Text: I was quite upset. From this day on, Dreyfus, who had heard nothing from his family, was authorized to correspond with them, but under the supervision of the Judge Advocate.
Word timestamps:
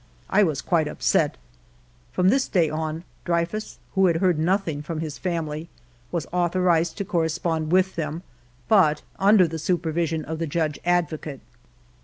I 0.31 0.41
was 0.41 0.63
quite 0.63 0.87
upset. 0.87 1.37
From 2.11 2.29
this 2.29 2.47
day 2.47 2.71
on, 2.71 3.03
Dreyfus, 3.23 3.77
who 3.93 4.07
had 4.07 4.15
heard 4.15 4.39
nothing 4.39 4.81
from 4.81 4.99
his 4.99 5.19
family, 5.19 5.69
was 6.11 6.25
authorized 6.33 6.97
to 6.97 7.05
correspond 7.05 7.71
with 7.71 7.93
them, 7.95 8.23
but 8.67 9.03
under 9.19 9.47
the 9.47 9.59
supervision 9.59 10.25
of 10.25 10.39
the 10.39 10.47
Judge 10.47 10.79
Advocate. 10.85 11.41